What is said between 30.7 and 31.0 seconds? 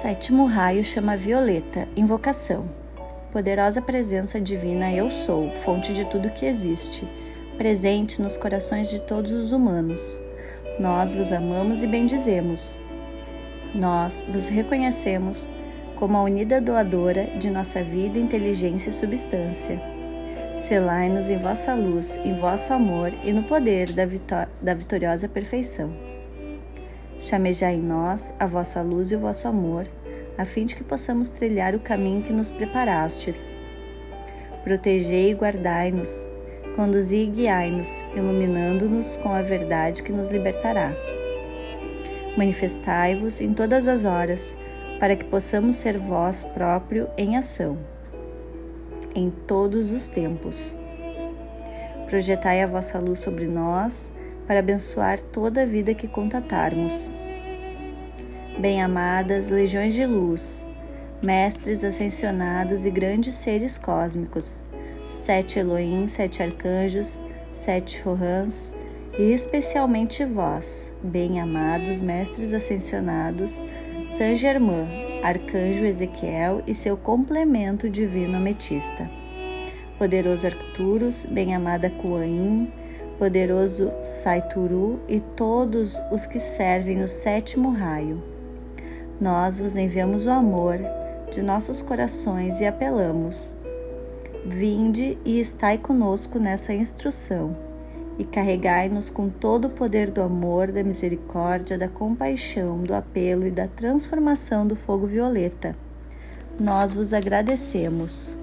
que